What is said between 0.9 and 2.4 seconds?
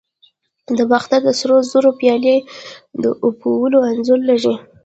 باختر د سرو زرو پیالې